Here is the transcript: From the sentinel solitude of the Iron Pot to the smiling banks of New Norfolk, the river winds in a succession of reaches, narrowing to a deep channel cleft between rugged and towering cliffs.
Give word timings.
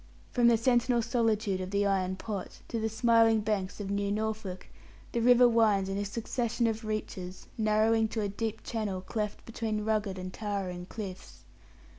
From 0.31 0.47
the 0.47 0.57
sentinel 0.57 1.03
solitude 1.03 1.61
of 1.61 1.69
the 1.69 1.85
Iron 1.85 2.15
Pot 2.15 2.61
to 2.69 2.79
the 2.79 2.89
smiling 2.89 3.41
banks 3.41 3.79
of 3.79 3.91
New 3.91 4.11
Norfolk, 4.11 4.65
the 5.11 5.21
river 5.21 5.47
winds 5.47 5.89
in 5.89 5.97
a 5.99 6.05
succession 6.05 6.65
of 6.65 6.83
reaches, 6.83 7.45
narrowing 7.55 8.07
to 8.07 8.21
a 8.21 8.27
deep 8.27 8.63
channel 8.63 9.01
cleft 9.01 9.45
between 9.45 9.85
rugged 9.85 10.17
and 10.17 10.33
towering 10.33 10.87
cliffs. 10.87 11.43